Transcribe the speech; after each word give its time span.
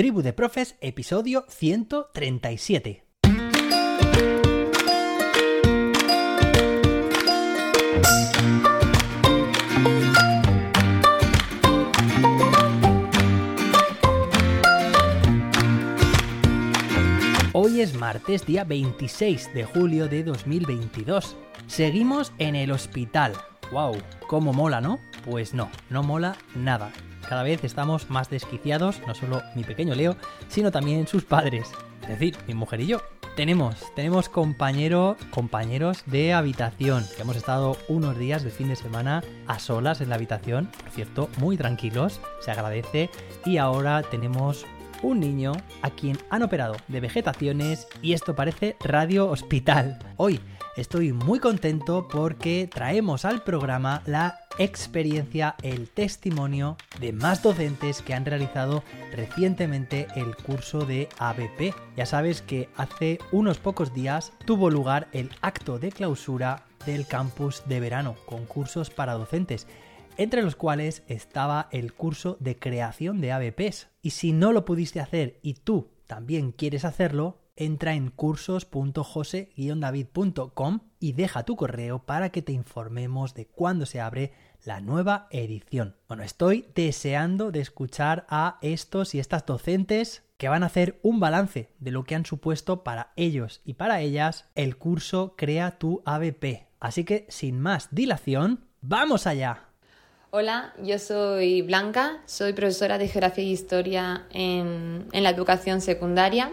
Tribu 0.00 0.22
de 0.22 0.32
Profes, 0.32 0.76
episodio 0.80 1.44
137. 1.50 3.04
Hoy 17.52 17.82
es 17.82 17.94
martes, 17.94 18.46
día 18.46 18.64
26 18.64 19.52
de 19.52 19.64
julio 19.64 20.08
de 20.08 20.24
2022. 20.24 21.36
Seguimos 21.66 22.32
en 22.38 22.56
el 22.56 22.72
hospital. 22.72 23.34
¡Wow! 23.70 23.98
¿Cómo 24.28 24.54
mola, 24.54 24.80
no? 24.80 24.98
Pues 25.26 25.52
no, 25.52 25.68
no 25.90 26.02
mola 26.02 26.38
nada. 26.54 26.90
Cada 27.30 27.44
vez 27.44 27.62
estamos 27.62 28.10
más 28.10 28.28
desquiciados, 28.28 29.00
no 29.06 29.14
solo 29.14 29.40
mi 29.54 29.62
pequeño 29.62 29.94
Leo, 29.94 30.16
sino 30.48 30.72
también 30.72 31.06
sus 31.06 31.24
padres. 31.24 31.70
Es 32.02 32.08
decir, 32.08 32.36
mi 32.48 32.54
mujer 32.54 32.80
y 32.80 32.88
yo. 32.88 33.02
Tenemos, 33.36 33.76
tenemos 33.94 34.28
compañero, 34.28 35.16
compañeros 35.30 36.02
de 36.06 36.32
habitación, 36.32 37.06
que 37.14 37.22
hemos 37.22 37.36
estado 37.36 37.76
unos 37.86 38.18
días 38.18 38.42
de 38.42 38.50
fin 38.50 38.66
de 38.66 38.74
semana 38.74 39.22
a 39.46 39.60
solas 39.60 40.00
en 40.00 40.08
la 40.08 40.16
habitación, 40.16 40.72
por 40.82 40.90
cierto, 40.90 41.28
muy 41.38 41.56
tranquilos, 41.56 42.20
se 42.40 42.50
agradece, 42.50 43.10
y 43.44 43.58
ahora 43.58 44.02
tenemos 44.02 44.66
un 45.00 45.20
niño 45.20 45.52
a 45.82 45.90
quien 45.90 46.18
han 46.30 46.42
operado 46.42 46.74
de 46.88 46.98
vegetaciones 46.98 47.86
y 48.02 48.12
esto 48.12 48.34
parece 48.34 48.76
radio 48.80 49.30
hospital. 49.30 50.00
Hoy 50.16 50.40
estoy 50.76 51.12
muy 51.12 51.38
contento 51.38 52.08
porque 52.08 52.68
traemos 52.72 53.24
al 53.24 53.42
programa 53.42 54.02
la 54.06 54.40
experiencia, 54.58 55.56
el 55.62 55.88
testimonio 55.88 56.76
de 57.00 57.12
más 57.12 57.42
docentes 57.42 58.02
que 58.02 58.14
han 58.14 58.24
realizado 58.24 58.82
recientemente 59.12 60.06
el 60.16 60.36
curso 60.36 60.84
de 60.84 61.08
ABP. 61.18 61.74
Ya 61.96 62.06
sabes 62.06 62.42
que 62.42 62.68
hace 62.76 63.18
unos 63.32 63.58
pocos 63.58 63.94
días 63.94 64.32
tuvo 64.44 64.70
lugar 64.70 65.08
el 65.12 65.30
acto 65.40 65.78
de 65.78 65.90
clausura 65.90 66.64
del 66.86 67.06
campus 67.06 67.62
de 67.66 67.80
verano 67.80 68.16
con 68.26 68.46
cursos 68.46 68.90
para 68.90 69.14
docentes 69.14 69.66
entre 70.16 70.42
los 70.42 70.54
cuales 70.54 71.02
estaba 71.06 71.68
el 71.70 71.94
curso 71.94 72.36
de 72.40 72.58
creación 72.58 73.22
de 73.22 73.32
ABPs. 73.32 73.88
Y 74.02 74.10
si 74.10 74.32
no 74.32 74.52
lo 74.52 74.66
pudiste 74.66 75.00
hacer 75.00 75.38
y 75.42 75.54
tú 75.54 75.88
también 76.06 76.52
quieres 76.52 76.84
hacerlo, 76.84 77.38
entra 77.60 77.94
en 77.94 78.10
cursos.jose-david.com 78.10 80.80
y 80.98 81.12
deja 81.12 81.44
tu 81.44 81.54
correo 81.56 82.00
para 82.00 82.30
que 82.30 82.42
te 82.42 82.50
informemos 82.52 83.34
de 83.34 83.46
cuándo 83.46 83.86
se 83.86 84.00
abre 84.00 84.32
la 84.64 84.80
nueva 84.80 85.28
edición. 85.30 85.94
Bueno, 86.08 86.24
estoy 86.24 86.66
deseando 86.74 87.52
de 87.52 87.60
escuchar 87.60 88.26
a 88.28 88.58
estos 88.62 89.14
y 89.14 89.20
estas 89.20 89.46
docentes 89.46 90.24
que 90.36 90.48
van 90.48 90.62
a 90.62 90.66
hacer 90.66 91.00
un 91.02 91.18
balance 91.20 91.70
de 91.78 91.90
lo 91.90 92.04
que 92.04 92.14
han 92.14 92.26
supuesto 92.26 92.82
para 92.82 93.12
ellos 93.14 93.60
y 93.64 93.74
para 93.74 94.00
ellas 94.00 94.46
el 94.54 94.78
curso 94.78 95.34
Crea 95.36 95.78
tu 95.78 96.02
ABP. 96.04 96.66
Así 96.80 97.04
que, 97.04 97.26
sin 97.28 97.60
más 97.60 97.88
dilación, 97.90 98.64
¡vamos 98.80 99.26
allá! 99.26 99.66
Hola, 100.32 100.72
yo 100.80 100.96
soy 101.00 101.62
Blanca, 101.62 102.20
soy 102.24 102.52
profesora 102.52 102.98
de 102.98 103.08
Geografía 103.08 103.42
e 103.42 103.48
Historia 103.48 104.26
en, 104.30 105.08
la 105.12 105.28
educación 105.28 105.80
secundaria. 105.80 106.52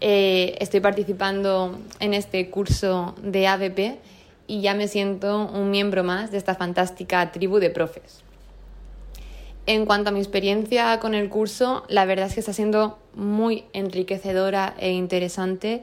Eh, 0.00 0.56
estoy 0.60 0.80
participando 0.80 1.78
en 1.98 2.14
este 2.14 2.50
curso 2.50 3.14
de 3.22 3.48
ABP 3.48 3.98
y 4.46 4.60
ya 4.60 4.74
me 4.74 4.86
siento 4.88 5.46
un 5.46 5.70
miembro 5.70 6.04
más 6.04 6.30
de 6.30 6.38
esta 6.38 6.54
fantástica 6.54 7.32
tribu 7.32 7.58
de 7.58 7.70
profes. 7.70 8.22
En 9.66 9.84
cuanto 9.84 10.08
a 10.08 10.12
mi 10.12 10.20
experiencia 10.20 10.98
con 10.98 11.14
el 11.14 11.28
curso, 11.28 11.84
la 11.88 12.06
verdad 12.06 12.26
es 12.26 12.34
que 12.34 12.40
está 12.40 12.54
siendo 12.54 12.98
muy 13.14 13.64
enriquecedora 13.74 14.74
e 14.78 14.92
interesante. 14.92 15.82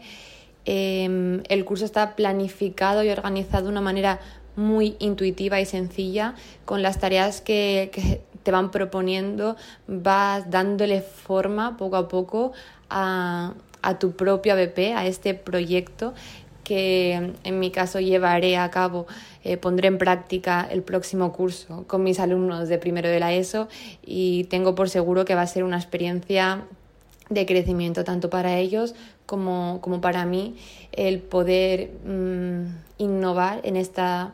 Em, 0.66 1.44
el 1.50 1.66
curso 1.66 1.86
está 1.86 2.16
planificado 2.16 3.04
y 3.04 3.10
organizado 3.10 3.66
de 3.66 3.70
una 3.70 3.82
manera 3.82 4.20
muy 4.56 4.96
intuitiva 5.00 5.60
y 5.60 5.66
sencilla 5.66 6.34
con 6.66 6.82
las 6.82 7.00
tareas 7.00 7.42
que, 7.42 8.22
te 8.42 8.52
van 8.52 8.72
proponiendo, 8.72 9.56
vas 9.88 10.50
dándole 10.50 11.02
forma 11.02 11.78
poco 11.78 11.96
a 11.98 12.08
poco 12.08 12.54
a, 12.90 13.54
tu 14.00 14.12
propio 14.14 14.54
ABP, 14.54 14.94
a 14.96 15.06
este 15.06 15.34
proyecto 15.34 16.14
que 16.66 17.32
en 17.44 17.60
mi 17.60 17.72
caso 17.72 18.00
llevaré 18.02 18.58
a 18.58 18.70
cabo, 18.72 19.06
eh, 19.44 19.56
pondré 19.56 19.88
en 19.88 19.98
práctica 19.98 20.68
el 20.70 20.82
próximo 20.82 21.32
curso 21.32 21.86
con 21.88 22.04
mis 22.04 22.20
alumnos 22.20 22.68
de 22.68 22.78
primero 22.78 23.08
de 23.08 23.20
la 23.22 23.34
ESO 23.34 23.70
y 24.04 24.46
tengo 24.46 24.76
por 24.76 24.90
seguro 24.90 25.24
que 25.24 25.36
va 25.36 25.44
a 25.44 25.48
ser 25.48 25.64
una 25.64 25.78
experiencia 25.78 26.64
de 27.30 27.46
crecimiento 27.46 28.04
tanto 28.04 28.30
para 28.30 28.58
ellos 28.58 28.96
como, 29.26 29.80
para 30.02 30.26
mí 30.26 30.56
el 30.92 31.20
poder 31.20 31.92
mm, 32.06 32.66
innovar 32.98 33.62
en 33.64 33.78
esta 33.78 34.34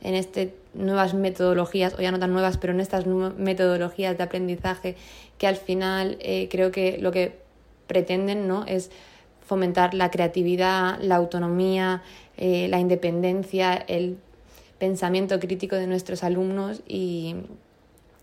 en 0.00 0.14
este, 0.14 0.54
nuevas 0.74 1.12
metodologías, 1.14 1.94
o 1.94 2.00
ya 2.00 2.12
no 2.12 2.20
tan 2.20 2.32
nuevas, 2.32 2.56
pero 2.56 2.72
en 2.72 2.78
estas 2.78 3.04
metodologías 3.06 4.16
de 4.16 4.22
aprendizaje 4.22 4.94
que 5.38 5.48
al 5.48 5.56
final 5.56 6.16
eh, 6.20 6.48
creo 6.50 6.70
que 6.70 6.98
lo 6.98 7.10
que 7.10 7.47
pretenden 7.88 8.46
¿no? 8.46 8.64
es 8.64 8.92
fomentar 9.44 9.94
la 9.94 10.12
creatividad, 10.12 11.00
la 11.00 11.16
autonomía, 11.16 12.02
eh, 12.36 12.68
la 12.68 12.78
independencia, 12.78 13.74
el 13.74 14.16
pensamiento 14.78 15.40
crítico 15.40 15.74
de 15.74 15.88
nuestros 15.88 16.22
alumnos 16.22 16.82
y, 16.86 17.34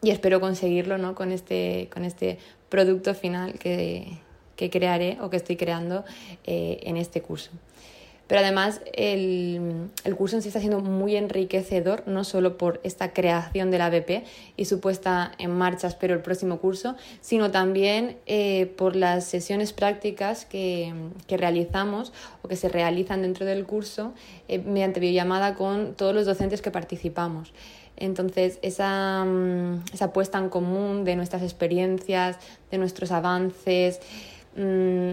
espero 0.03 0.39
conseguirlo 0.39 0.99
¿no? 0.99 1.15
con, 1.15 1.31
este, 1.31 1.89
con 1.91 2.05
este 2.05 2.37
producto 2.69 3.15
final 3.15 3.57
que, 3.59 4.19
crearé 4.55 5.17
o 5.19 5.29
que 5.29 5.37
estoy 5.37 5.57
creando 5.57 6.05
eh, 6.45 6.79
en 6.83 6.95
este 6.95 7.21
curso. 7.21 7.49
Pero 8.28 8.41
además 8.41 8.81
el, 8.94 9.90
curso 10.18 10.36
en 10.36 10.41
sí 10.41 10.47
está 10.47 10.59
siendo 10.59 10.80
muy 10.80 11.16
enriquecedor, 11.16 12.03
no 12.08 12.24
solo 12.24 12.58
por 12.58 12.80
esta 12.84 13.13
creación 13.13 13.69
de 13.69 13.78
la 13.78 13.90
BP 13.90 14.24
y 14.58 14.66
su 14.66 14.80
puesta 14.80 15.31
en 15.38 15.52
marcha, 15.52 15.88
espero, 15.88 16.16
el 16.16 16.22
próximo 16.22 16.59
curso, 16.59 16.96
sino 17.22 17.52
también 17.52 18.18
eh, 18.25 18.74
por 18.78 18.96
las 18.96 19.25
sesiones 19.25 19.74
prácticas 19.74 20.46
que, 20.46 20.94
realizamos 21.28 22.13
o 22.41 22.47
que 22.47 22.56
se 22.56 22.69
realizan 22.69 23.22
dentro 23.22 23.46
del 23.46 23.66
curso 23.66 24.13
eh, 24.47 24.57
mediante 24.59 25.00
videollamada 25.00 25.56
con 25.56 25.94
todos 25.94 26.16
los 26.16 26.25
docentes 26.25 26.62
que 26.62 26.72
participamos. 26.72 27.53
Entonces, 27.97 28.59
esa, 28.62 29.24
mm, 29.25 29.84
esa 29.94 30.13
puesta 30.13 30.38
en 30.40 30.50
común 30.50 31.03
de 31.03 31.16
nuestras 31.16 31.44
experiencias, 31.44 32.38
de 32.72 32.78
nuestros 32.78 33.12
avances, 33.12 34.00
mm, 34.56 35.12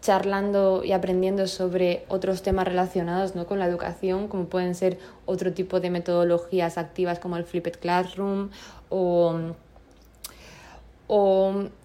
charlando 0.00 0.84
y 0.84 0.92
aprendiendo 0.92 1.46
sobre 1.46 2.04
otros 2.08 2.42
temas 2.42 2.66
relacionados 2.66 3.34
¿no? 3.34 3.46
con 3.46 3.58
la 3.58 3.66
educación, 3.66 4.28
como 4.28 4.46
pueden 4.46 4.74
ser 4.74 4.98
otro 5.26 5.52
tipo 5.52 5.80
de 5.80 5.90
metodologías 5.90 6.78
activas 6.78 7.18
como 7.18 7.36
el 7.36 7.44
Flipped 7.44 7.78
Classroom 7.80 8.50
o, 8.90 9.34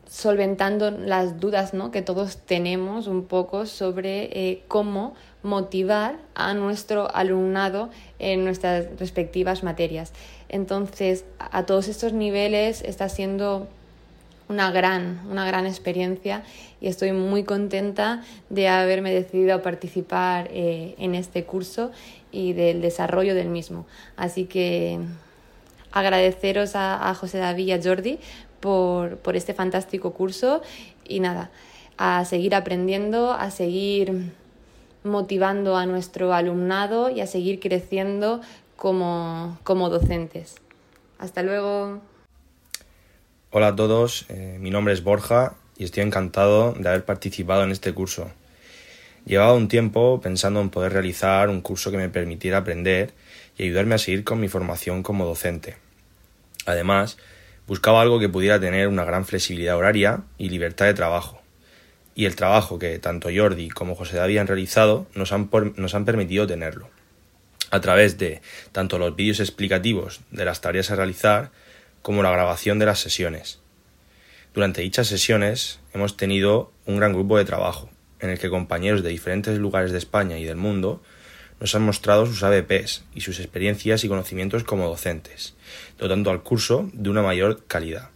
solventando 0.07 0.91
las 0.91 1.39
dudas 1.39 1.73
¿no? 1.73 1.89
que 1.89 2.01
todos 2.01 2.37
tenemos 2.37 3.07
un 3.07 3.25
poco 3.25 3.65
sobre 3.65 4.25
eh, 4.25 4.63
cómo 4.67 5.15
motivar 5.41 6.17
a 6.35 6.53
nuestro 6.53 7.13
alumnado 7.15 7.89
en 8.19 8.45
nuestras 8.45 8.87
respectivas 8.99 9.63
materias. 9.63 10.13
Entonces, 10.49 11.25
a 11.39 11.65
todos 11.65 11.87
estos 11.87 12.13
niveles 12.13 12.83
está 12.83 13.09
siendo 13.09 13.67
una 14.49 14.71
gran, 14.71 15.21
una 15.29 15.45
gran 15.45 15.65
experiencia 15.65 16.43
y 16.81 16.87
estoy 16.87 17.11
muy 17.11 17.43
contenta 17.43 18.23
de 18.49 18.67
haberme 18.67 19.13
decidido 19.13 19.55
a 19.55 19.61
participar 19.61 20.49
eh, 20.51 20.95
en 20.97 21.15
este 21.15 21.45
curso 21.45 21.91
y 22.31 22.53
del 22.53 22.81
desarrollo 22.81 23.35
del 23.35 23.49
mismo. 23.49 23.85
Así 24.15 24.45
que 24.45 24.99
agradeceros 25.91 26.71
a, 26.75 27.13
José 27.15 27.37
David 27.37 27.67
y 27.67 27.71
a 27.71 27.81
Jordi 27.81 28.19
por, 28.59 29.17
por 29.17 29.35
este 29.35 29.53
fantástico 29.53 30.13
curso 30.13 30.61
y 31.05 31.19
nada, 31.19 31.51
a 31.97 32.25
seguir 32.25 32.55
aprendiendo, 32.55 33.31
a 33.31 33.51
seguir 33.51 34.31
motivando 35.03 35.75
a 35.77 35.85
nuestro 35.85 36.33
alumnado 36.33 37.09
y 37.09 37.21
a 37.21 37.27
seguir 37.27 37.59
creciendo 37.59 38.41
como, 38.75 39.57
como 39.63 39.89
docentes. 39.89 40.55
Hasta 41.19 41.43
luego. 41.43 42.01
Hola 43.55 43.67
a 43.67 43.75
todos, 43.75 44.25
eh, 44.29 44.57
mi 44.59 44.71
nombre 44.71 44.95
es 44.95 45.03
Borja 45.03 45.53
y 45.77 45.83
estoy 45.83 46.01
encantado 46.01 46.73
de 46.73 46.89
haber 46.89 47.05
participado 47.05 47.63
en 47.63 47.69
este 47.69 47.93
curso. 47.93 48.31
Llevaba 49.27 49.53
un 49.53 49.67
tiempo 49.67 50.19
pensando 50.21 50.59
en 50.59 50.71
poder 50.71 50.91
realizar 50.91 51.49
un 51.49 51.61
curso 51.61 51.91
que 51.91 51.97
me 51.97 52.09
permitiera 52.09 52.57
aprender 52.57 53.13
y 53.55 53.65
ayudarme 53.65 53.93
a 53.93 53.99
seguir 53.99 54.23
con 54.23 54.39
mi 54.39 54.47
formación 54.47 55.03
como 55.03 55.27
docente. 55.27 55.75
Además, 56.65 57.19
buscaba 57.67 58.01
algo 58.01 58.19
que 58.19 58.27
pudiera 58.27 58.59
tener 58.59 58.87
una 58.87 59.05
gran 59.05 59.23
flexibilidad 59.23 59.77
horaria 59.77 60.23
y 60.39 60.49
libertad 60.49 60.87
de 60.87 60.95
trabajo. 60.95 61.39
Y 62.15 62.25
el 62.25 62.35
trabajo 62.35 62.79
que 62.79 62.97
tanto 62.97 63.29
Jordi 63.31 63.69
como 63.69 63.93
José 63.93 64.17
David 64.17 64.39
han 64.39 64.47
realizado 64.47 65.05
nos 65.13 65.31
han, 65.31 65.51
nos 65.75 65.93
han 65.93 66.05
permitido 66.05 66.47
tenerlo. 66.47 66.89
A 67.69 67.81
través 67.81 68.17
de 68.17 68.41
tanto 68.71 68.97
los 68.97 69.15
vídeos 69.15 69.39
explicativos 69.39 70.21
de 70.31 70.43
las 70.43 70.59
tareas 70.59 70.89
a 70.89 70.95
realizar 70.95 71.51
como 72.03 72.21
la 72.21 72.31
grabación 72.31 72.79
de 72.79 72.85
las 72.85 72.99
sesiones. 72.99 73.59
Durante 74.53 74.81
dichas 74.81 75.07
sesiones 75.07 75.79
hemos 75.93 76.15
tenido 76.17 76.71
un 76.85 76.97
gran 76.97 77.13
grupo 77.13 77.37
de 77.37 77.45
trabajo, 77.45 77.89
en 78.19 78.29
el 78.29 78.37
que 78.37 78.49
compañeros 78.49 79.03
de 79.03 79.09
diferentes 79.09 79.57
lugares 79.57 79.91
de 79.91 79.97
España 79.97 80.37
y 80.37 80.43
del 80.43 80.57
mundo 80.57 81.01
nos 81.61 81.73
han 81.75 81.83
mostrado 81.83 82.25
sus 82.25 82.43
ABPs 82.43 83.05
y 83.15 83.21
sus 83.21 83.39
experiencias 83.39 84.03
y 84.03 84.09
conocimientos 84.09 84.65
como 84.65 84.87
docentes, 84.89 85.55
dotando 85.97 86.29
al 86.29 86.43
curso 86.43 86.89
de 86.91 87.09
una 87.09 87.21
mayor 87.21 87.63
calidad. 87.67 88.09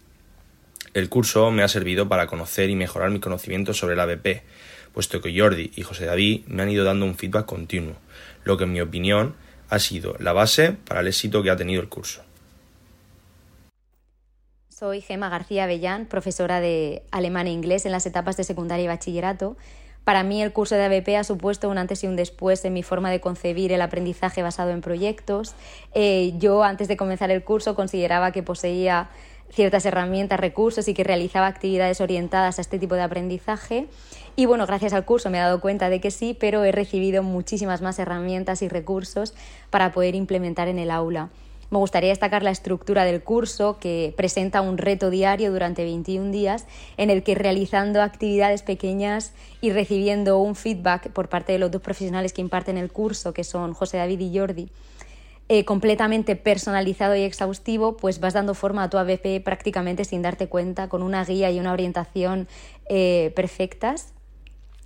El 0.93 1.07
curso 1.07 1.49
me 1.51 1.63
ha 1.63 1.69
servido 1.69 2.09
para 2.09 2.27
conocer 2.27 2.69
y 2.69 2.75
mejorar 2.75 3.09
mi 3.09 3.21
conocimiento 3.21 3.73
sobre 3.73 3.93
el 3.93 4.01
ABP, 4.01 4.43
puesto 4.93 5.21
que 5.21 5.39
Jordi 5.39 5.71
y 5.77 5.83
José 5.83 6.05
David 6.05 6.43
me 6.47 6.63
han 6.63 6.71
ido 6.71 6.83
dando 6.83 7.05
un 7.05 7.15
feedback 7.15 7.45
continuo, 7.45 7.95
lo 8.43 8.57
que 8.57 8.65
en 8.65 8.73
mi 8.73 8.81
opinión 8.81 9.35
ha 9.69 9.79
sido 9.79 10.17
la 10.19 10.33
base 10.33 10.73
para 10.73 10.99
el 10.99 11.07
éxito 11.07 11.41
que 11.41 11.51
ha 11.51 11.55
tenido 11.55 11.81
el 11.81 11.87
curso. 11.87 12.26
Soy 14.77 15.01
Gema 15.01 15.27
García 15.27 15.63
Avellán, 15.63 16.05
profesora 16.05 16.61
de 16.61 17.01
alemán 17.09 17.47
e 17.47 17.51
inglés 17.51 17.87
en 17.87 17.91
las 17.91 18.05
etapas 18.05 18.37
de 18.37 18.43
secundaria 18.43 18.83
y 18.83 18.87
bachillerato. 18.87 19.57
Para 20.03 20.21
mí 20.21 20.43
el 20.43 20.53
curso 20.53 20.75
de 20.75 20.85
ABP 20.85 21.17
ha 21.17 21.23
supuesto 21.23 21.67
un 21.67 21.79
antes 21.79 22.03
y 22.03 22.07
un 22.07 22.15
después 22.15 22.63
en 22.63 22.73
mi 22.73 22.83
forma 22.83 23.09
de 23.09 23.19
concebir 23.19 23.71
el 23.71 23.81
aprendizaje 23.81 24.43
basado 24.43 24.69
en 24.69 24.81
proyectos. 24.81 25.55
Eh, 25.95 26.35
yo 26.37 26.63
antes 26.63 26.87
de 26.87 26.95
comenzar 26.95 27.31
el 27.31 27.43
curso 27.43 27.73
consideraba 27.73 28.31
que 28.31 28.43
poseía 28.43 29.09
ciertas 29.49 29.83
herramientas, 29.87 30.39
recursos 30.39 30.87
y 30.87 30.93
que 30.93 31.03
realizaba 31.03 31.47
actividades 31.47 31.99
orientadas 31.99 32.59
a 32.59 32.61
este 32.61 32.77
tipo 32.77 32.93
de 32.93 33.01
aprendizaje. 33.01 33.87
Y 34.35 34.45
bueno, 34.45 34.67
gracias 34.67 34.93
al 34.93 35.05
curso 35.05 35.31
me 35.31 35.39
he 35.39 35.41
dado 35.41 35.59
cuenta 35.59 35.89
de 35.89 35.99
que 35.99 36.11
sí, 36.11 36.37
pero 36.39 36.63
he 36.63 36.71
recibido 36.71 37.23
muchísimas 37.23 37.81
más 37.81 37.97
herramientas 37.97 38.61
y 38.61 38.67
recursos 38.67 39.33
para 39.71 39.91
poder 39.91 40.13
implementar 40.13 40.67
en 40.67 40.77
el 40.77 40.91
aula. 40.91 41.29
Me 41.69 41.77
gustaría 41.79 42.09
destacar 42.09 42.43
la 42.43 42.51
estructura 42.51 43.03
del 43.03 43.21
curso 43.21 43.77
que 43.79 44.13
presenta 44.15 44.61
un 44.61 44.77
reto 44.77 45.09
diario 45.09 45.51
durante 45.51 45.83
21 45.83 46.31
días 46.31 46.65
en 46.95 47.09
el 47.09 47.23
que 47.23 47.35
realizando 47.35 48.01
actividades 48.01 48.61
pequeñas 48.61 49.33
y 49.59 49.71
recibiendo 49.71 50.39
un 50.39 50.55
feedback 50.55 51.09
por 51.11 51.27
parte 51.27 51.51
de 51.51 51.59
los 51.59 51.69
dos 51.69 51.81
profesionales 51.81 52.31
que 52.31 52.41
imparten 52.41 52.77
el 52.77 52.89
curso, 52.89 53.33
que 53.33 53.43
son 53.43 53.73
José 53.73 53.97
David 53.97 54.19
y 54.21 54.37
Jordi, 54.37 54.69
eh, 55.49 55.65
completamente 55.65 56.35
personalizado 56.35 57.15
y 57.15 57.21
exhaustivo, 57.21 57.97
pues 57.97 58.19
vas 58.21 58.33
dando 58.33 58.53
forma 58.53 58.83
a 58.83 58.89
tu 58.89 58.97
ABP 58.97 59.41
prácticamente 59.43 60.05
sin 60.05 60.21
darte 60.21 60.47
cuenta, 60.47 60.87
con 60.87 61.01
una 61.03 61.23
guía 61.25 61.51
y 61.51 61.59
una 61.59 61.73
orientación 61.73 62.47
eh, 62.89 63.31
perfectas. 63.35 64.13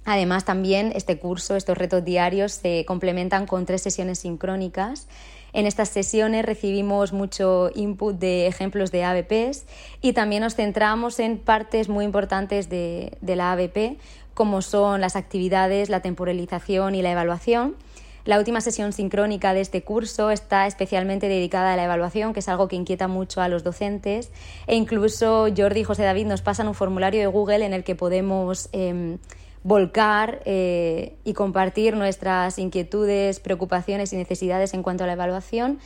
Además, 0.04 0.46
también 0.46 0.92
este 0.96 1.20
curso, 1.20 1.56
estos 1.56 1.78
retos 1.78 2.04
diarios 2.04 2.54
se 2.54 2.86
complementan 2.86 3.46
con 3.46 3.66
tres 3.66 3.82
sesiones 3.82 4.20
sincrónicas. 4.20 5.08
En 5.54 5.66
estas 5.66 5.90
sesiones 5.90 6.46
recibimos 6.46 7.14
mucho 7.14 7.70
input 7.76 8.18
de 8.18 8.48
ejemplos 8.48 8.92
de 8.92 9.04
ABPs 9.04 9.66
y 10.02 10.14
también 10.14 10.44
nos 10.44 10.56
centramos 10.56 11.20
en 11.20 11.38
partes 11.38 11.90
muy 11.90 12.06
importantes 12.06 12.70
de, 12.70 13.18
de 13.22 13.36
la 13.36 13.52
ABP, 13.52 13.98
como 14.34 14.62
son 14.62 15.02
las 15.02 15.16
actividades, 15.16 15.90
la 15.90 16.02
temporalización 16.02 16.96
y 16.96 17.02
la 17.02 17.12
evaluación. 17.12 17.76
La 18.24 18.38
última 18.38 18.62
sesión 18.62 18.94
sincrónica 18.94 19.54
de 19.54 19.62
este 19.62 19.84
curso 19.84 20.30
está 20.30 20.68
especialmente 20.68 21.28
dedicada 21.28 21.74
a 21.74 21.76
la 21.76 21.86
evaluación, 21.86 22.34
que 22.34 22.42
es 22.42 22.50
algo 22.50 22.68
que 22.68 22.76
inquieta 22.76 23.08
mucho 23.08 23.42
a 23.42 23.48
los 23.48 23.64
docentes. 23.64 24.32
E 24.68 24.76
incluso 24.76 25.48
Jordi 25.56 25.80
y 25.80 25.84
José 25.84 26.04
David 26.04 26.28
nos 26.28 26.44
pasan 26.44 26.68
un 26.68 26.76
formulario 26.76 27.20
de 27.20 27.28
Google 27.28 27.66
en 27.66 27.74
el 27.74 27.84
que 27.84 27.96
podemos 27.96 28.70
em, 28.74 29.18
volcar 29.64 30.42
eh, 30.46 31.18
y 31.24 31.34
compartir 31.34 31.96
nuestras 31.96 32.58
inquietudes, 32.58 33.40
preocupaciones 33.40 34.12
y 34.14 34.18
necesidades 34.18 34.74
en 34.74 34.84
cuanto 34.84 35.04
a 35.04 35.08
la 35.08 35.14
evaluación 35.14 35.80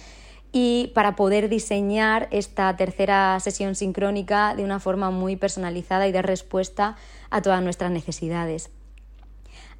y 0.52 0.92
para 0.96 1.18
poder 1.18 1.50
diseñar 1.50 2.30
esta 2.32 2.78
tercera 2.78 3.38
sesión 3.42 3.76
sincrónica 3.76 4.56
de 4.56 4.64
una 4.64 4.80
forma 4.80 5.12
muy 5.12 5.36
personalizada 5.36 6.08
y 6.08 6.14
de 6.14 6.22
respuesta 6.22 6.96
a 7.30 7.42
todas 7.42 7.62
nuestras 7.62 7.92
necesidades. 7.92 8.70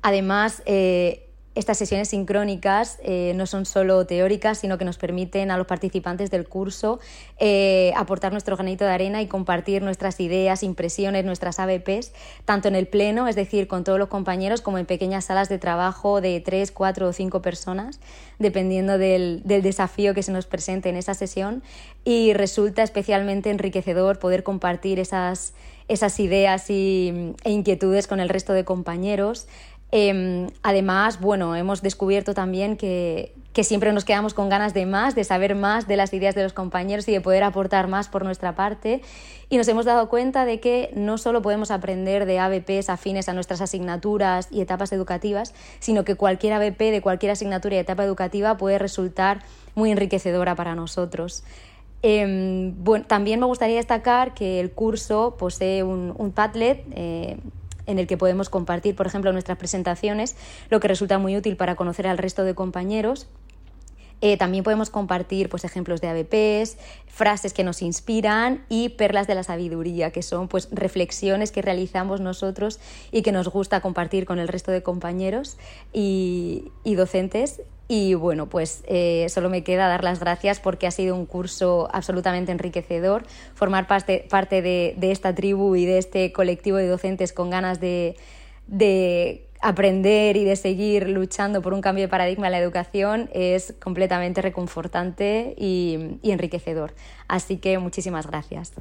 Además, 0.02 0.62
eh, 0.66 1.25
estas 1.56 1.78
sesiones 1.78 2.10
sincrónicas 2.10 3.00
eh, 3.02 3.32
no 3.36 3.46
son 3.46 3.66
solo 3.66 4.06
teóricas, 4.06 4.58
sino 4.58 4.78
que 4.78 4.84
nos 4.84 4.98
permiten 4.98 5.52
a 5.52 5.58
los 5.58 5.66
participantes 5.66 6.30
del 6.30 6.48
curso 6.48 7.00
eh, 7.40 7.94
aportar 7.96 8.34
nuestro 8.34 8.58
granito 8.58 8.84
de 8.84 8.92
arena 8.92 9.22
y 9.22 9.28
compartir 9.28 9.82
nuestras 9.82 10.20
ideas, 10.20 10.64
impresiones, 10.64 11.24
nuestras 11.24 11.60
ABPs, 11.60 12.12
tanto 12.44 12.68
en 12.68 12.76
el 12.76 12.88
pleno, 12.88 13.30
es 13.30 13.38
decir, 13.38 13.70
con 13.70 13.86
todos 13.86 13.98
los 13.98 14.10
compañeros, 14.10 14.62
como 14.62 14.78
en 14.78 14.86
pequeñas 14.86 15.26
salas 15.26 15.48
de 15.48 15.58
trabajo 15.58 16.20
de 16.20 16.42
tres, 16.42 16.74
cuatro 16.74 17.08
o 17.08 17.14
cinco 17.14 17.42
personas, 17.42 18.02
dependiendo 18.38 18.98
del, 18.98 19.42
desafío 19.46 20.14
que 20.14 20.24
se 20.24 20.34
nos 20.34 20.46
presente 20.46 20.90
en 20.90 20.98
esa 20.98 21.14
sesión. 21.14 21.64
Y 22.04 22.34
resulta 22.34 22.84
especialmente 22.84 23.50
enriquecedor 23.50 24.20
poder 24.20 24.44
compartir 24.44 25.00
esas, 25.00 25.54
ideas 26.20 26.70
y, 26.70 27.34
e 27.44 27.52
inquietudes 27.52 28.08
con 28.08 28.20
el 28.20 28.28
resto 28.30 28.54
de 28.54 28.66
compañeros. 28.66 29.48
Em, 29.98 30.50
además, 30.62 31.22
bueno, 31.22 31.56
hemos 31.56 31.82
descubierto 31.82 32.34
también 32.34 32.76
que, 32.76 33.32
siempre 33.64 33.94
nos 33.94 34.04
quedamos 34.04 34.34
con 34.34 34.50
ganas 34.50 34.74
de 34.74 34.86
más, 34.86 35.16
de 35.16 35.24
saber 35.24 35.56
más 35.56 35.88
de 35.88 35.96
las 35.96 36.14
ideas 36.14 36.36
de 36.36 36.44
los 36.44 36.52
compañeros 36.52 37.08
y 37.08 37.14
de 37.14 37.22
poder 37.22 37.44
aportar 37.44 37.88
más 37.88 38.10
por 38.10 38.26
nuestra 38.26 38.56
parte. 38.56 39.02
Y 39.50 39.56
nos 39.56 39.70
hemos 39.70 39.86
dado 39.86 40.10
cuenta 40.10 40.44
de 40.44 40.60
que 40.60 40.92
no 40.96 41.18
solo 41.18 41.42
podemos 41.42 41.72
aprender 41.72 42.26
de 42.26 42.40
ABPs 42.40 42.90
afines 42.90 43.30
a 43.30 43.34
nuestras 43.34 43.62
asignaturas 43.62 44.50
y 44.52 44.60
etapas 44.60 44.92
educativas, 44.92 45.54
sino 45.80 46.04
que 46.04 46.16
cualquier 46.16 46.52
ABP 46.52 46.92
de 46.92 47.00
cualquier 47.00 47.32
asignatura 47.32 47.76
y 47.76 47.80
etapa 47.80 48.04
educativa 48.04 48.58
puede 48.58 48.78
resultar 48.78 49.44
muy 49.76 49.92
enriquecedora 49.92 50.56
para 50.56 50.76
nosotros. 50.76 51.46
Em, 52.02 52.76
también 53.08 53.40
me 53.40 53.46
gustaría 53.46 53.78
destacar 53.78 54.34
que 54.34 54.60
el 54.60 54.72
curso 54.72 55.38
posee 55.40 55.84
un, 55.84 56.34
Padlet. 56.36 56.84
Eh, 56.92 57.38
en 57.86 58.00
el 58.00 58.08
que 58.08 58.18
podemos 58.18 58.50
compartir, 58.50 58.96
por 58.96 59.08
ejemplo, 59.08 59.32
nuestras 59.32 59.58
presentaciones, 59.58 60.36
lo 60.70 60.80
que 60.80 60.88
resulta 60.88 61.18
muy 61.18 61.36
útil 61.36 61.58
para 61.58 61.76
conocer 61.76 62.08
al 62.08 62.18
resto 62.18 62.44
de 62.44 62.56
compañeros. 62.56 63.28
Eh, 64.22 64.38
también 64.38 64.64
podemos 64.64 64.90
compartir 64.90 65.50
pues, 65.50 65.66
ejemplos 65.66 66.02
de 66.02 66.08
ABPs, 66.08 66.78
frases 67.08 67.54
que 67.54 67.64
nos 67.64 67.82
inspiran 67.82 68.66
y 68.70 68.90
perlas 68.90 69.28
de 69.28 69.36
la 69.36 69.44
sabiduría, 69.44 70.12
que 70.12 70.24
son 70.24 70.48
pues, 70.48 70.70
reflexiones 70.72 71.52
que 71.52 71.62
realizamos 71.62 72.22
nosotros 72.22 72.80
y 73.12 73.22
que 73.24 73.32
nos 73.32 73.50
gusta 73.50 73.82
compartir 73.82 74.26
con 74.26 74.40
el 74.40 74.48
resto 74.48 74.72
de 74.72 74.84
compañeros 74.84 75.58
y, 75.94 76.72
y 76.84 76.96
docentes 76.96 77.62
y 77.88 78.16
bueno, 78.16 78.48
pues 78.48 78.84
eh, 78.88 79.28
solo 79.30 79.50
me 79.50 79.64
queda 79.64 79.88
dar 79.88 80.04
las 80.04 80.20
gracias 80.20 80.60
porque 80.60 80.88
ha 80.88 80.92
sido 80.92 81.16
un 81.16 81.26
curso 81.26 81.88
absolutamente 81.94 82.52
enriquecedor, 82.52 83.26
formar 83.54 83.88
parte, 83.88 84.26
parte 84.30 84.62
de, 84.62 84.96
esta 85.12 85.36
tribu 85.36 85.76
y 85.76 85.86
de 85.86 86.00
este 86.00 86.32
colectivo 86.32 86.78
de 86.78 86.88
docentes 86.88 87.32
con 87.32 87.50
ganas 87.52 87.80
de, 87.80 88.16
aprender 89.62 90.38
y 90.38 90.44
de 90.44 90.56
seguir 90.56 91.10
luchando 91.10 91.62
por 91.62 91.74
un 91.74 91.82
cambio 91.82 92.04
de 92.04 92.08
paradigma 92.08 92.48
en 92.48 92.52
la 92.52 92.60
educación 92.60 93.30
es 93.34 93.74
completamente 93.82 94.42
reconfortante 94.42 95.56
y, 95.58 96.20
y 96.22 96.32
enriquecedor. 96.32 96.94
Así 97.28 97.58
que 97.58 97.78
muchísimas 97.80 98.28
gracias. 98.28 98.74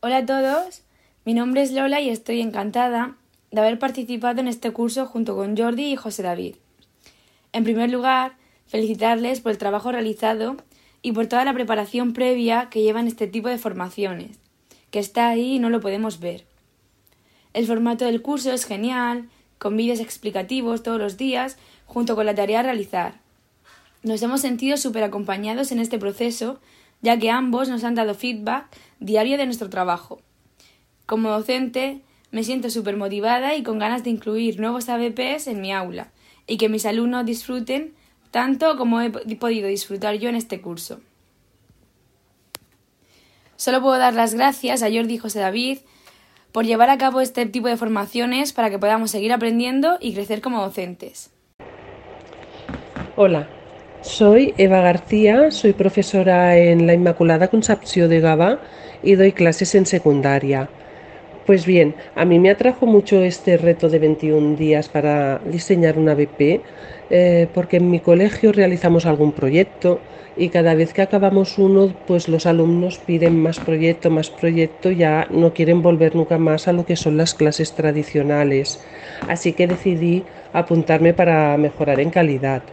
Hola 0.00 0.18
a 0.18 0.26
todos, 0.26 0.82
mi 1.24 1.34
nombre 1.34 1.62
es 1.62 1.72
Lola 1.72 2.00
y 2.00 2.10
estoy 2.10 2.40
encantada 2.40 3.16
de 3.50 3.60
haber 3.60 3.78
participado 3.78 4.40
en 4.40 4.48
este 4.48 4.70
curso 4.72 5.06
junto 5.06 5.34
con 5.34 5.56
Jordi 5.56 5.92
y 5.92 5.96
José 5.96 6.22
David. 6.22 6.56
En 7.54 7.62
primer 7.62 7.88
lugar, 7.88 8.36
felicitarles 8.66 9.40
por 9.40 9.52
el 9.52 9.58
trabajo 9.58 9.92
realizado 9.92 10.56
y 11.02 11.12
por 11.12 11.28
toda 11.28 11.44
la 11.44 11.54
preparación 11.54 12.12
previa 12.12 12.68
que 12.68 12.82
llevan 12.82 13.06
este 13.06 13.28
tipo 13.28 13.48
de 13.48 13.58
formaciones, 13.58 14.40
que 14.90 14.98
está 14.98 15.28
ahí 15.28 15.54
y 15.54 15.58
no 15.60 15.70
lo 15.70 15.80
podemos 15.80 16.18
ver. 16.18 16.46
El 17.52 17.64
formato 17.68 18.06
del 18.06 18.22
curso 18.22 18.50
es 18.52 18.64
genial, 18.64 19.28
con 19.58 19.76
vídeos 19.76 20.00
explicativos 20.00 20.82
todos 20.82 20.98
los 20.98 21.16
días, 21.16 21.56
junto 21.86 22.16
con 22.16 22.26
la 22.26 22.34
tarea 22.34 22.58
a 22.58 22.64
realizar. 22.64 23.20
Nos 24.02 24.20
hemos 24.22 24.40
sentido 24.40 24.76
súper 24.76 25.04
acompañados 25.04 25.70
en 25.70 25.78
este 25.78 26.00
proceso, 26.00 26.60
ya 27.02 27.20
que 27.20 27.30
ambos 27.30 27.68
nos 27.68 27.84
han 27.84 27.94
dado 27.94 28.16
feedback 28.16 28.66
diario 28.98 29.38
de 29.38 29.46
nuestro 29.46 29.70
trabajo. 29.70 30.20
Como 31.06 31.30
docente, 31.30 32.02
me 32.32 32.42
siento 32.42 32.68
súper 32.68 32.96
motivada 32.96 33.54
y 33.54 33.62
con 33.62 33.78
ganas 33.78 34.02
de 34.02 34.10
incluir 34.10 34.58
nuevos 34.58 34.88
ABPs 34.88 35.46
en 35.46 35.60
mi 35.60 35.72
aula, 35.72 36.10
y 36.46 36.56
que 36.56 36.68
mis 36.68 36.86
alumnos 36.86 37.24
disfruten 37.24 37.94
tanto 38.30 38.76
como 38.76 39.00
he 39.00 39.10
podido 39.10 39.68
disfrutar 39.68 40.16
yo 40.16 40.28
en 40.28 40.34
este 40.34 40.60
curso. 40.60 41.00
Solo 43.56 43.80
puedo 43.80 43.98
dar 43.98 44.14
las 44.14 44.34
gracias 44.34 44.82
a 44.82 44.90
Jordi 44.90 45.14
y 45.14 45.18
José 45.18 45.38
David 45.40 45.78
por 46.52 46.64
llevar 46.64 46.90
a 46.90 46.98
cabo 46.98 47.20
este 47.20 47.46
tipo 47.46 47.68
de 47.68 47.76
formaciones 47.76 48.52
para 48.52 48.70
que 48.70 48.78
podamos 48.78 49.10
seguir 49.10 49.32
aprendiendo 49.32 49.98
y 50.00 50.14
crecer 50.14 50.40
como 50.40 50.60
docentes. 50.60 51.30
Hola, 53.16 53.48
soy 54.02 54.54
Eva 54.58 54.80
García, 54.80 55.50
soy 55.50 55.72
profesora 55.72 56.58
en 56.58 56.86
la 56.86 56.94
Inmaculada 56.94 57.48
Concepción 57.48 58.10
de 58.10 58.20
Gaba 58.20 58.60
y 59.02 59.14
doy 59.14 59.32
clases 59.32 59.74
en 59.74 59.86
secundaria. 59.86 60.68
Pues 61.44 61.66
bien, 61.66 61.96
a 62.14 62.24
mí 62.24 62.38
me 62.38 62.48
atrajo 62.50 62.86
mucho 62.86 63.22
este 63.22 63.58
reto 63.58 63.90
de 63.90 63.98
21 63.98 64.56
días 64.56 64.88
para 64.88 65.40
diseñar 65.44 65.98
una 65.98 66.14
BP, 66.14 66.64
eh, 67.10 67.50
porque 67.52 67.76
en 67.76 67.90
mi 67.90 68.00
colegio 68.00 68.50
realizamos 68.50 69.04
algún 69.04 69.34
proyecto 69.34 70.06
y 70.36 70.48
cada 70.48 70.74
vez 70.74 70.94
que 70.94 71.02
acabamos 71.02 71.58
uno, 71.58 71.94
pues 72.06 72.28
los 72.28 72.46
alumnos 72.46 72.98
piden 72.98 73.36
más 73.42 73.60
proyecto, 73.60 74.10
más 74.10 74.30
proyecto, 74.30 74.90
ya 74.90 75.26
no 75.30 75.52
quieren 75.52 75.82
volver 75.82 76.16
nunca 76.16 76.38
más 76.38 76.66
a 76.66 76.72
lo 76.72 76.86
que 76.86 76.96
son 76.96 77.18
las 77.18 77.34
clases 77.34 77.74
tradicionales. 77.74 78.82
Así 79.26 79.52
que 79.52 79.66
decidí 79.66 80.30
apuntarme 80.52 81.12
para 81.12 81.58
mejorar 81.58 82.00
en 82.00 82.10
calidad. 82.10 82.64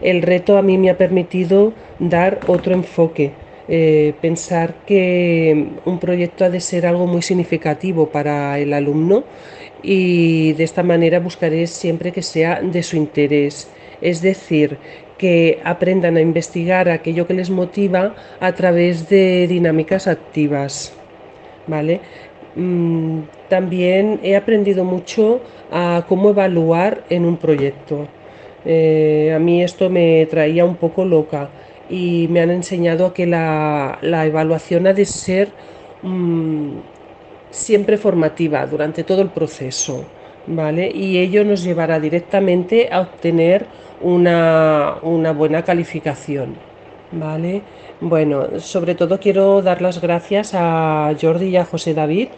El 0.00 0.22
reto 0.22 0.56
a 0.56 0.62
mí 0.62 0.78
me 0.78 0.88
ha 0.90 0.96
permitido 0.96 1.76
dar 1.98 2.42
otro 2.46 2.72
enfoque 2.74 3.39
eh, 3.72 4.14
pensar 4.20 4.74
que 4.84 5.68
un 5.84 6.00
proyecto 6.00 6.44
ha 6.44 6.50
de 6.50 6.58
ser 6.58 6.86
algo 6.86 7.06
muy 7.06 7.22
significativo 7.22 8.10
para 8.10 8.58
el 8.58 8.72
alumno 8.72 9.22
y 9.80 10.54
de 10.54 10.64
esta 10.64 10.82
manera 10.82 11.20
buscaré 11.20 11.68
siempre 11.68 12.10
que 12.10 12.22
sea 12.22 12.60
de 12.60 12.82
su 12.82 12.96
interés. 12.96 13.70
Es 14.00 14.22
decir, 14.22 14.76
que 15.18 15.60
aprendan 15.62 16.16
a 16.16 16.20
investigar 16.20 16.88
aquello 16.88 17.28
que 17.28 17.34
les 17.34 17.48
motiva 17.48 18.16
a 18.40 18.52
través 18.56 19.08
de 19.08 19.46
dinámicas 19.46 20.08
activas. 20.08 20.92
¿Vale? 21.68 22.00
Mm, 22.56 23.20
también 23.48 24.18
he 24.24 24.34
aprendido 24.34 24.84
mucho 24.84 25.42
a 25.70 26.04
cómo 26.08 26.30
evaluar 26.30 27.04
en 27.08 27.24
un 27.24 27.36
proyecto. 27.36 28.08
Eh, 28.64 29.32
a 29.32 29.38
mí 29.38 29.62
esto 29.62 29.88
me 29.88 30.26
traía 30.26 30.64
un 30.64 30.74
poco 30.74 31.04
loca 31.04 31.50
y 31.90 32.28
me 32.28 32.40
han 32.40 32.50
enseñado 32.50 33.12
que 33.12 33.26
la, 33.26 33.98
evaluación 34.00 34.86
ha 34.86 34.92
de 34.92 35.04
ser 35.04 35.48
mm, 36.02 36.78
siempre 37.50 37.98
formativa 37.98 38.64
durante 38.66 39.02
todo 39.02 39.22
el 39.22 39.28
proceso, 39.28 40.04
¿vale? 40.46 40.90
Y 40.94 41.18
ello 41.18 41.44
nos 41.44 41.64
llevará 41.64 41.98
directamente 41.98 42.88
a 42.90 43.00
obtener 43.00 43.66
una, 44.00 44.96
una 45.02 45.32
buena 45.32 45.64
calificación, 45.64 46.54
¿vale? 47.10 47.62
Bueno, 48.00 48.60
sobre 48.60 48.94
todo 48.94 49.18
quiero 49.18 49.60
dar 49.60 49.82
las 49.82 50.00
gracias 50.00 50.52
a 50.54 51.12
Jordi 51.20 51.48
y 51.48 51.56
a 51.56 51.64
José 51.64 51.92
David 51.92 52.28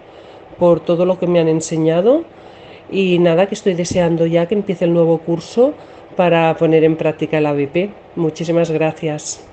por 0.59 0.81
todo 0.81 1.05
lo 1.05 1.19
que 1.19 1.27
me 1.27 1.41
han 1.41 1.49
enseñado 1.49 2.25
y 2.91 3.19
nada, 3.19 3.47
que 3.47 3.55
estoy 3.55 3.75
deseando 3.75 4.27
ya 4.27 4.47
que 4.47 4.55
empiece 4.55 4.85
el 4.87 4.93
nuevo 4.93 5.19
curso 5.19 5.75
para 6.17 6.57
poner 6.57 6.85
en 6.85 6.97
práctica 6.97 7.39
el 7.39 7.47
ABP. 7.47 7.95
Muchísimas 8.17 8.71
gracias. 8.71 9.45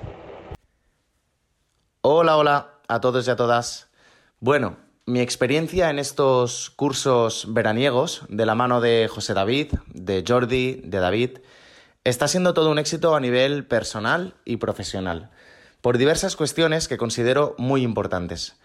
Hola, 2.02 2.38
hola 2.38 2.80
a 2.88 3.02
todos 3.02 3.28
y 3.28 3.32
a 3.32 3.36
todas. 3.36 3.90
Bueno, 4.40 4.78
mi 5.06 5.22
experiencia 5.22 5.90
en 5.90 6.00
estos 6.00 6.70
cursos 6.70 7.48
veraniegos 7.50 8.24
de 8.30 8.46
la 8.46 8.56
mano 8.56 8.82
de 8.82 9.08
José 9.10 9.34
David, 9.34 9.74
de 9.88 10.24
Jordi, 10.28 10.82
de 10.84 11.00
David, 11.00 11.40
está 12.04 12.28
siendo 12.28 12.54
todo 12.54 12.72
un 12.72 12.80
éxito 12.80 13.16
a 13.16 13.20
nivel 13.20 13.66
personal 13.66 14.36
y 14.46 14.58
profesional, 14.58 15.30
por 15.82 15.98
diversas 15.98 16.36
cuestiones 16.36 16.88
que 16.88 16.98
considero 16.98 17.56
muy 17.58 17.82
importantes. 17.84 18.60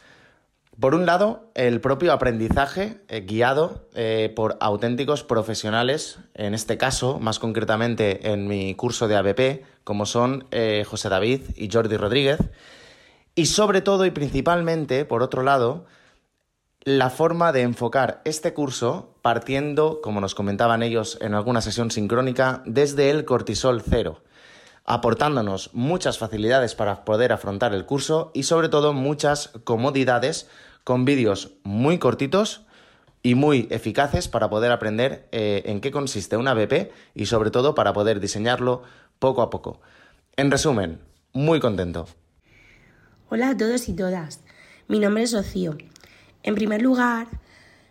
Por 0.80 0.96
un 0.96 1.06
lado, 1.06 1.52
el 1.54 1.80
propio 1.80 2.12
aprendizaje 2.12 3.00
eh, 3.08 3.20
guiado 3.20 3.86
eh, 3.94 4.32
por 4.34 4.56
auténticos 4.60 5.22
profesionales, 5.22 6.18
en 6.34 6.52
este 6.52 6.76
caso, 6.76 7.20
más 7.20 7.38
concretamente 7.38 8.32
en 8.32 8.48
mi 8.48 8.74
curso 8.74 9.06
de 9.06 9.16
ABP, 9.16 9.64
como 9.84 10.04
son 10.04 10.46
eh, 10.50 10.84
José 10.84 11.08
David 11.08 11.42
y 11.54 11.70
Jordi 11.70 11.96
Rodríguez, 11.96 12.40
y 13.36 13.46
sobre 13.46 13.82
todo 13.82 14.04
y 14.04 14.10
principalmente, 14.10 15.04
por 15.04 15.22
otro 15.22 15.42
lado, 15.44 15.86
la 16.82 17.08
forma 17.08 17.52
de 17.52 17.62
enfocar 17.62 18.20
este 18.24 18.52
curso 18.52 19.14
partiendo, 19.22 20.00
como 20.02 20.20
nos 20.20 20.34
comentaban 20.34 20.82
ellos 20.82 21.18
en 21.20 21.34
alguna 21.34 21.60
sesión 21.60 21.92
sincrónica, 21.92 22.62
desde 22.66 23.10
el 23.10 23.24
cortisol 23.24 23.80
cero 23.80 24.22
aportándonos 24.84 25.70
muchas 25.72 26.18
facilidades 26.18 26.74
para 26.74 27.04
poder 27.04 27.32
afrontar 27.32 27.74
el 27.74 27.86
curso 27.86 28.30
y 28.34 28.42
sobre 28.44 28.68
todo 28.68 28.92
muchas 28.92 29.50
comodidades 29.64 30.48
con 30.84 31.04
vídeos 31.04 31.52
muy 31.64 31.98
cortitos 31.98 32.62
y 33.22 33.34
muy 33.34 33.66
eficaces 33.70 34.28
para 34.28 34.50
poder 34.50 34.70
aprender 34.70 35.26
eh, 35.32 35.62
en 35.66 35.80
qué 35.80 35.90
consiste 35.90 36.36
una 36.36 36.52
BP 36.52 36.92
y 37.14 37.26
sobre 37.26 37.50
todo 37.50 37.74
para 37.74 37.94
poder 37.94 38.20
diseñarlo 38.20 38.82
poco 39.18 39.40
a 39.40 39.48
poco. 39.48 39.80
En 40.36 40.50
resumen, 40.50 41.00
muy 41.32 41.60
contento. 41.60 42.06
Hola 43.30 43.50
a 43.50 43.56
todos 43.56 43.88
y 43.88 43.94
todas. 43.94 44.40
Mi 44.86 44.98
nombre 44.98 45.22
es 45.22 45.32
Rocío. 45.32 45.78
En 46.42 46.54
primer 46.54 46.82
lugar, 46.82 47.28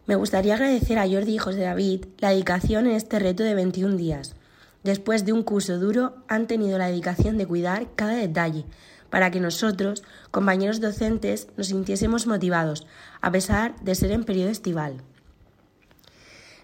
me 0.05 0.15
gustaría 0.15 0.53
agradecer 0.53 0.99
a 0.99 1.07
Jordi 1.07 1.35
y 1.35 1.37
José 1.39 1.61
David 1.61 2.05
la 2.19 2.29
dedicación 2.29 2.85
en 2.85 2.93
este 2.93 3.17
reto 3.17 3.41
de 3.41 3.55
21 3.55 3.97
días 3.97 4.35
Después 4.83 5.25
de 5.25 5.33
un 5.33 5.43
curso 5.43 5.79
duro, 5.79 6.15
han 6.27 6.47
tenido 6.47 6.77
la 6.77 6.87
dedicación 6.87 7.37
de 7.37 7.47
cuidar 7.47 7.87
cada 7.95 8.15
detalle 8.15 8.65
para 9.09 9.31
que 9.31 9.39
nosotros, 9.39 10.03
compañeros 10.31 10.81
docentes, 10.81 11.47
nos 11.55 11.67
sintiésemos 11.67 12.25
motivados, 12.25 12.87
a 13.21 13.31
pesar 13.31 13.79
de 13.81 13.95
ser 13.95 14.11
en 14.11 14.23
periodo 14.23 14.49
estival. 14.49 15.03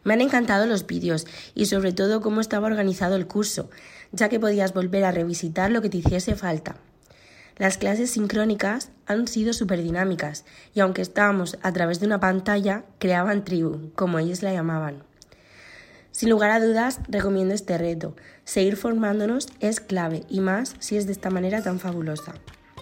Me 0.04 0.14
han 0.14 0.22
encantado 0.22 0.66
los 0.66 0.88
vídeos 0.88 1.28
y 1.54 1.68
sobre 1.68 1.94
todo 1.94 2.22
cómo 2.22 2.42
estaba 2.42 2.68
organizado 2.68 3.16
el 3.16 3.28
curso, 3.28 3.70
ya 4.12 4.30
que 4.30 4.40
podías 4.40 4.74
volver 4.74 5.04
a 5.04 5.12
revisitar 5.12 5.72
lo 5.72 5.82
que 5.82 5.90
te 5.90 5.98
hiciese 5.98 6.36
falta. 6.36 6.78
Las 7.58 7.78
clases 7.78 8.12
sincrónicas 8.12 8.90
han 9.06 9.28
sido 9.28 9.54
súper 9.54 9.84
dinámicas 9.84 10.46
y 10.74 10.80
aunque 10.80 11.02
estábamos 11.02 11.58
a 11.62 11.72
través 11.74 12.00
de 12.00 12.08
una 12.08 12.20
pantalla, 12.20 12.86
creaban 12.98 13.44
tribu, 13.44 13.92
como 13.96 14.18
ellos 14.18 14.42
la 14.42 14.54
llamaban. 14.54 15.09
Sin 16.20 16.30
lugar 16.30 16.52
a 16.52 16.60
dudas, 16.60 17.00
recomiendo 17.08 17.54
este 17.54 17.78
reto. 17.78 18.14
Seguir 18.44 18.76
formándonos 18.76 19.48
es 19.62 19.80
clave 19.80 20.24
y 20.28 20.42
más 20.42 20.76
si 20.80 20.98
es 20.98 21.06
de 21.06 21.14
esta 21.14 21.30
manera 21.30 21.64
tan 21.64 21.80
fabulosa. 21.80 22.34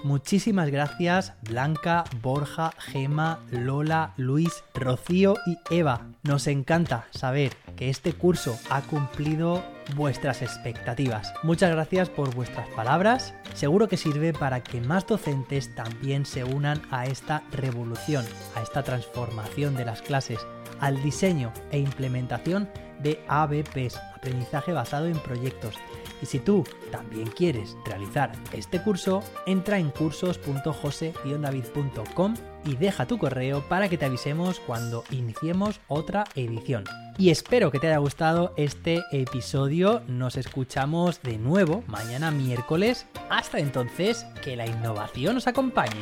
Muchísimas 0.04 0.72
gracias 0.72 1.34
Blanca, 1.44 2.04
Borja, 2.24 2.72
Gema, 2.80 3.40
Lola, 3.52 4.16
Luis, 4.18 4.64
Rocío 4.74 5.36
y 5.46 5.60
Eva. 5.70 6.08
Nos 6.24 6.48
encanta 6.48 7.06
saber 7.12 7.52
que 7.76 7.92
este 7.92 8.14
curso 8.14 8.58
ha 8.72 8.82
cumplido 8.82 9.64
vuestras 9.96 10.42
expectativas. 10.42 11.32
Muchas 11.44 11.70
gracias 11.70 12.10
por 12.10 12.34
vuestras 12.34 12.68
palabras. 12.70 13.36
Seguro 13.54 13.88
que 13.88 13.98
sirve 13.98 14.34
para 14.34 14.64
que 14.64 14.82
más 14.82 15.06
docentes 15.06 15.76
también 15.76 16.26
se 16.26 16.44
unan 16.44 16.82
a 16.90 17.06
esta 17.06 17.44
revolución, 17.52 18.26
a 18.56 18.64
esta 18.64 18.82
transformación 18.82 19.76
de 19.76 19.86
las 19.86 20.02
clases, 20.02 20.40
al 20.80 21.02
diseño 21.04 21.52
e 21.72 21.80
implementación 21.80 22.70
de 23.00 23.20
ABPs, 23.28 24.00
aprendizaje 24.16 24.72
basado 24.74 25.08
en 25.08 25.18
proyectos. 25.20 25.76
Y 26.22 26.26
si 26.26 26.40
tú 26.40 26.64
también 26.92 27.28
quieres 27.28 27.78
realizar 27.86 28.32
este 28.52 28.82
curso, 28.82 29.24
entra 29.46 29.78
en 29.78 29.92
cursos.jose-david.com 29.92 32.34
y 32.66 32.76
deja 32.76 33.06
tu 33.06 33.20
correo 33.20 33.62
para 33.70 33.88
que 33.88 33.98
te 33.98 34.06
avisemos 34.06 34.60
cuando 34.60 35.04
iniciemos 35.12 35.80
otra 35.88 36.26
edición. 36.36 36.84
Y 37.20 37.30
espero 37.30 37.72
que 37.72 37.80
te 37.80 37.88
haya 37.88 37.98
gustado 37.98 38.54
este 38.58 39.04
episodio. 39.12 40.02
Nos 40.08 40.38
escuchamos 40.38 41.22
de 41.22 41.38
nuevo 41.38 41.84
mañana 41.88 42.32
miércoles. 42.32 43.06
Hasta 43.30 43.60
entonces, 43.60 44.26
que 44.44 44.56
la 44.56 44.66
innovación 44.68 45.38
os 45.38 45.48
acompañe. 45.48 45.96